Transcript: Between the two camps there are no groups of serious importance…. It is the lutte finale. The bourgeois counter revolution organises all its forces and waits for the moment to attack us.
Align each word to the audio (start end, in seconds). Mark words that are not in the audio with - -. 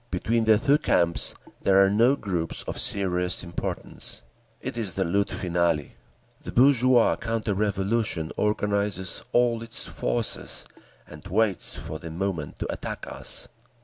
Between 0.09 0.45
the 0.45 0.57
two 0.57 0.79
camps 0.79 1.35
there 1.61 1.85
are 1.85 1.89
no 1.91 2.15
groups 2.15 2.63
of 2.63 2.79
serious 2.79 3.43
importance…. 3.43 4.23
It 4.59 4.75
is 4.75 4.93
the 4.95 5.05
lutte 5.05 5.29
finale. 5.29 5.95
The 6.41 6.51
bourgeois 6.51 7.15
counter 7.17 7.53
revolution 7.53 8.31
organises 8.35 9.21
all 9.31 9.61
its 9.61 9.85
forces 9.85 10.65
and 11.05 11.27
waits 11.27 11.75
for 11.75 11.99
the 11.99 12.09
moment 12.09 12.57
to 12.57 12.73
attack 12.73 13.05
us. 13.07 13.47